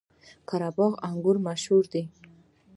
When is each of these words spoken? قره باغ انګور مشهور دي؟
قره 0.49 0.69
باغ 0.77 0.93
انګور 1.09 1.37
مشهور 1.47 1.83
دي؟ 1.91 2.03